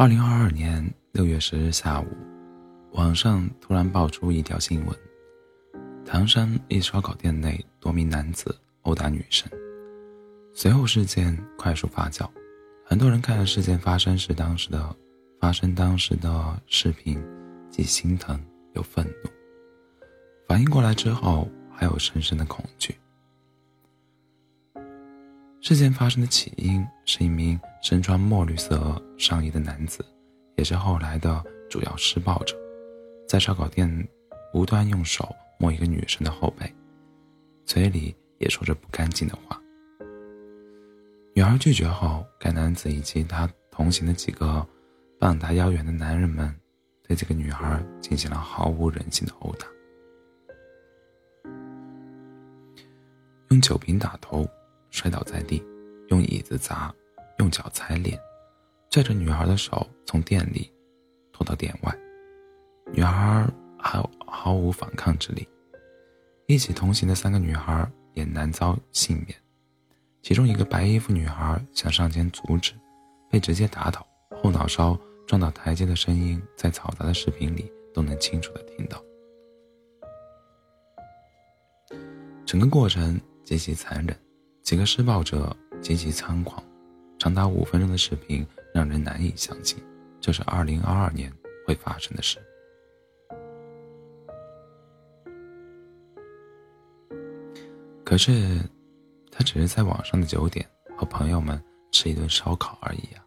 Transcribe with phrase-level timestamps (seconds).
[0.00, 2.06] 二零二二年六月十日下午，
[2.92, 4.96] 网上突然爆出一条新闻：
[6.06, 9.50] 唐山一烧烤店内多名男子殴打女生。
[10.54, 12.30] 随后事件快速发酵，
[12.86, 14.94] 很多人看了事件发生时当时的
[15.40, 17.20] 发生当时的视频，
[17.68, 18.40] 既心疼
[18.74, 19.30] 又愤怒。
[20.46, 22.94] 反应过来之后，还有深深的恐惧。
[25.60, 30.04] 事件发生的起因是一名身穿墨绿色上衣的男子，
[30.56, 32.54] 也是后来的主要施暴者，
[33.26, 33.88] 在烧烤店
[34.52, 36.70] 无端用手摸一个女生的后背，
[37.64, 39.58] 嘴里也说着不干净的话。
[41.34, 44.66] 女孩拒绝后，该男子以及他同行的几个
[45.18, 46.54] 膀大腰圆的男人们，
[47.04, 49.66] 对这个女孩进行了毫无人性的殴打，
[53.48, 54.46] 用酒瓶打头。
[54.90, 55.62] 摔倒在地，
[56.08, 56.94] 用椅子砸，
[57.38, 58.18] 用脚踩脸，
[58.90, 60.72] 拽着女孩的手从店里
[61.32, 61.94] 拖到店外，
[62.92, 63.46] 女孩
[63.78, 65.46] 毫毫无反抗之力。
[66.46, 69.38] 一起同行的三个女孩也难遭幸免，
[70.22, 72.72] 其中一个白衣服女孩想上前阻止，
[73.30, 74.06] 被直接打倒，
[74.42, 79.02] 后脑勺撞到台阶的声音在嘈杂的视频里都能清楚的听到。
[82.46, 84.16] 整个过程极其残忍。
[84.62, 86.62] 几个施暴者极其猖狂，
[87.18, 89.82] 长达五分钟的视频让人难以相信，
[90.20, 91.32] 这是二零二二年
[91.66, 92.38] 会发生的事。
[98.04, 98.60] 可是，
[99.30, 101.62] 他只是在网上的九点和朋友们
[101.92, 103.24] 吃一顿烧烤而已啊。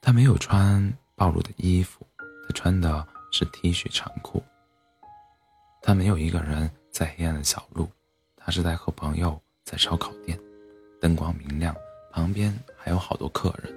[0.00, 4.42] 他没有穿暴露的衣服，他穿的是 T 恤长裤。
[5.82, 7.88] 他没有一个人在黑暗的小路。
[8.44, 10.38] 他是在和朋友在烧烤店，
[11.00, 11.74] 灯光明亮，
[12.12, 13.74] 旁边还有好多客人。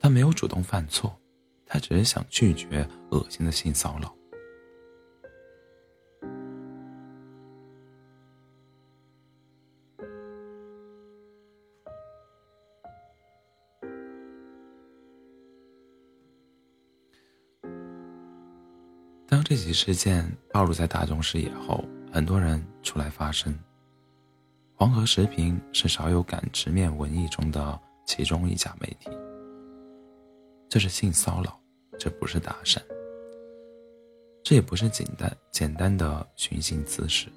[0.00, 1.14] 他没有主动犯错，
[1.66, 4.10] 他只是想拒绝恶心的性骚扰。
[19.28, 21.84] 当这起事件暴露在大众视野后，
[22.16, 23.54] 很多人出来发声。
[24.74, 29.10] 黄河时评是少有敢直面文艺中的其中一家媒体。
[30.66, 31.60] 这是性骚扰，
[31.98, 32.80] 这不是搭讪，
[34.42, 37.28] 这也不是简单简单的寻衅滋事，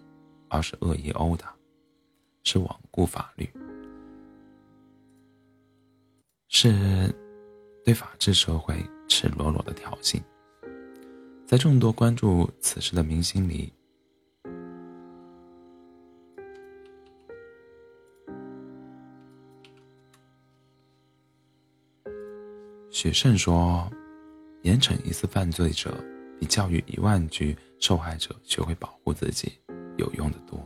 [0.48, 1.54] 而是恶意殴打，
[2.46, 3.50] 是罔顾法律，
[6.48, 7.14] 是
[7.84, 10.24] 对法治社会赤裸裸的挑衅。
[11.46, 13.74] 在众多关注此事的明星里。
[23.02, 23.90] 许慎说
[24.64, 25.90] ：“严惩一次犯罪者，
[26.38, 29.54] 比教育一万句受害者学会保护自己
[29.96, 30.60] 有用的多。”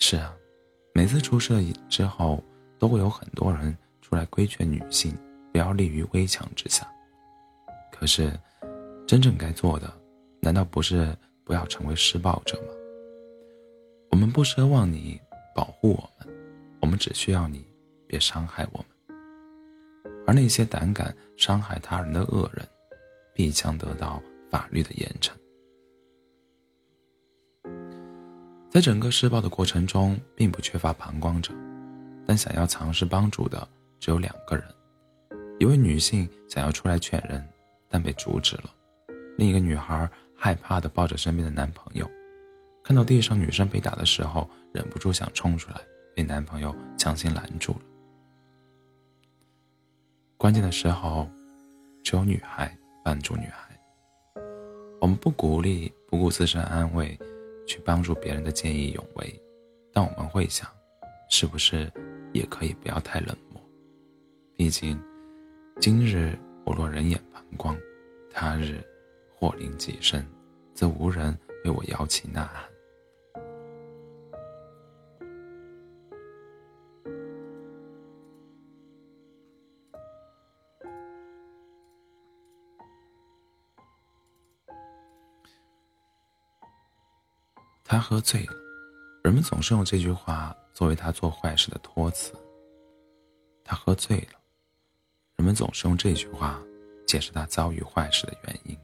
[0.00, 0.34] 是啊，
[0.92, 1.54] 每次出事
[1.88, 2.42] 之后，
[2.80, 5.16] 都会有很多人出来规劝女性
[5.52, 6.84] 不要立于危墙之下。
[7.92, 8.32] 可是，
[9.06, 9.88] 真正该做的，
[10.40, 12.72] 难道不是不要成为施暴者吗？
[14.10, 15.20] 我们不奢望你
[15.54, 16.36] 保护我们，
[16.80, 17.64] 我们只需要你
[18.08, 18.86] 别伤害我们。
[20.26, 22.66] 而那些胆敢伤害他人的恶人，
[23.34, 25.32] 必将得到法律的严惩。
[28.70, 31.52] 在整个施暴的过程中，并不缺乏旁观者，
[32.24, 33.66] 但想要尝试帮助的
[33.98, 34.64] 只有两个人：
[35.58, 37.44] 一位女性想要出来劝人，
[37.88, 38.70] 但被阻止了；
[39.36, 42.08] 另一个女孩害怕的抱着身边的男朋友，
[42.84, 45.80] 看到地上女生被打的时候，忍不住想冲出来，
[46.14, 47.80] 被男朋友强行拦住了。
[50.40, 51.28] 关键的时候，
[52.02, 52.74] 只有女孩
[53.04, 53.78] 帮助女孩。
[54.98, 57.14] 我们不鼓励不顾自身安危
[57.66, 59.42] 去帮助别人的见义勇为，
[59.92, 60.66] 但我们会想，
[61.28, 61.92] 是不是
[62.32, 63.60] 也可以不要太冷漠？
[64.56, 64.98] 毕竟，
[65.78, 67.78] 今日我若人眼旁观，
[68.32, 68.82] 他日
[69.36, 70.26] 祸临己身，
[70.72, 72.64] 则无人为我摇旗呐喊。
[87.90, 88.54] 他喝醉了，
[89.24, 92.32] 人们总是用这句话作为他做坏事的托词。
[93.64, 94.38] 他喝醉了，
[95.34, 96.62] 人们总是用这句话
[97.04, 98.78] 解释他遭遇坏事的原因。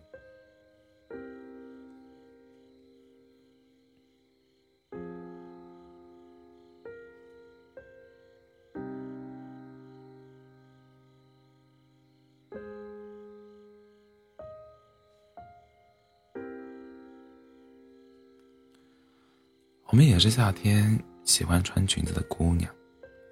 [19.97, 22.71] 我们也是夏天喜欢穿裙子的姑娘，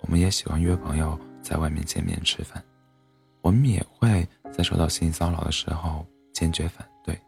[0.00, 2.64] 我们也喜欢约朋友在外面见面吃饭，
[3.42, 7.20] 我们也会在受到性骚扰的时候坚决反对。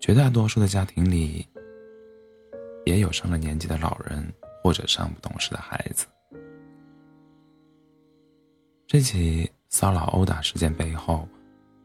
[0.00, 1.46] 绝大多数的家庭里，
[2.84, 4.20] 也有上了年纪的老人
[4.60, 6.06] 或者尚不懂事的孩子。
[8.88, 11.28] 这起骚扰殴打事件背后，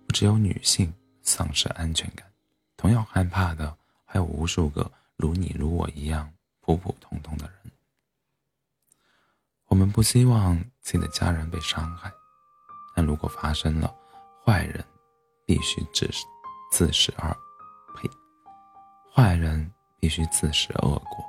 [0.08, 0.92] 不只有女性
[1.22, 2.26] 丧失安全感，
[2.76, 3.72] 同样害怕的
[4.04, 4.92] 还有无数个
[5.22, 7.72] 如你如我一样普普通通的人。
[9.68, 12.12] 我们不希望自己的家人被伤害，
[12.96, 13.94] 但如果发生了，
[14.44, 14.84] 坏人
[15.46, 16.10] 必须自
[16.72, 17.30] 自食而
[17.96, 18.10] 呸，
[19.14, 21.26] 坏人必须自食恶果。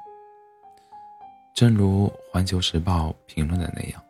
[1.54, 4.02] 正如《环球时报》评论的那样。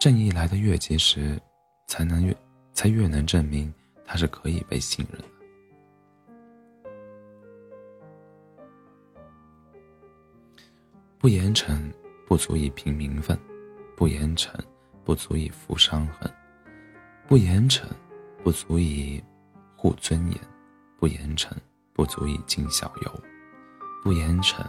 [0.00, 1.40] 正义来的越及时，
[1.86, 2.36] 才能越
[2.74, 3.72] 才越能证明
[4.04, 5.22] 他是可以被信任
[11.22, 11.78] 不严惩
[12.26, 13.38] 不足以平民愤，
[13.96, 14.48] 不严惩
[15.04, 16.28] 不足以抚伤痕，
[17.28, 17.84] 不严惩
[18.42, 19.22] 不足以
[19.76, 20.38] 护尊严，
[20.98, 21.52] 不严惩
[21.92, 23.22] 不足以尽孝友，
[24.02, 24.64] 不严惩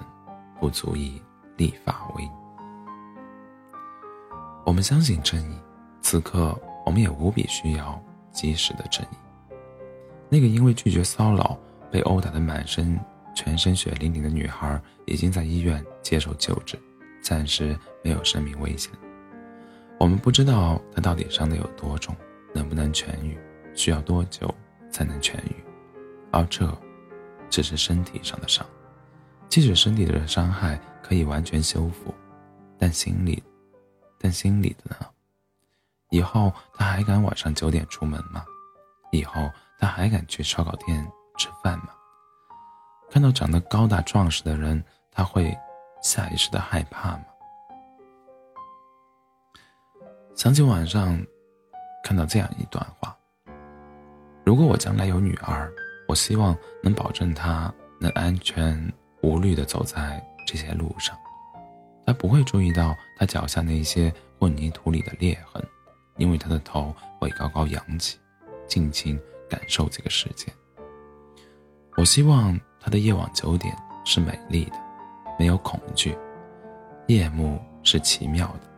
[0.59, 1.19] 不足以
[1.57, 2.29] 立法威。
[4.63, 5.57] 我们相信正义，
[6.01, 6.55] 此刻
[6.85, 7.99] 我们也无比需要
[8.31, 9.15] 及时的正义。
[10.29, 11.57] 那个因为拒绝骚扰
[11.89, 12.95] 被殴打的满身、
[13.33, 16.77] 全身血淋淋的女孩，已经在医院接受救治，
[17.21, 18.91] 暂时没有生命危险。
[19.99, 22.15] 我们不知道她到底伤得有多重，
[22.53, 23.37] 能不能痊愈，
[23.73, 24.53] 需要多久
[24.91, 25.55] 才能痊愈。
[26.31, 26.69] 而这，
[27.49, 28.65] 只是身体上的伤。
[29.47, 32.13] 即使身体的伤害可以完全修复，
[32.77, 33.41] 但心里……
[34.19, 35.05] 但心里的呢？
[36.09, 38.43] 以后他还敢晚上九点出门吗？
[39.11, 39.49] 以后
[39.79, 41.05] 他还敢去烧烤店
[41.37, 41.89] 吃饭吗？
[43.13, 45.55] 看到长得高大壮实的人，他会
[46.01, 47.25] 下意识的害怕吗？
[50.33, 51.23] 想起晚上
[52.03, 53.15] 看到这样一段话：
[54.43, 55.71] 如果我将来有女儿，
[56.07, 61.15] 我希望能保证她能安全无虑的走在这些路上。
[62.07, 65.63] 她不会注意到她脚下那些混凝土里的裂痕，
[66.17, 68.17] 因为她的头会高高扬起，
[68.65, 70.51] 尽情感受这个世界。
[71.95, 74.73] 我希望他的夜晚九点是美丽的，
[75.39, 76.17] 没有恐惧，
[77.07, 78.69] 夜幕是奇妙的。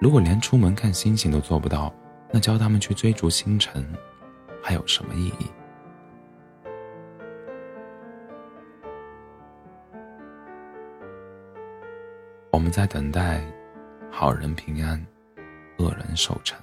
[0.00, 1.92] 如果连出门看星星都做不到，
[2.30, 3.84] 那教他们去追逐星辰，
[4.62, 5.50] 还有什么意义？
[12.52, 13.44] 我们在等待
[14.12, 15.04] 好人平安，
[15.78, 16.54] 恶人受惩。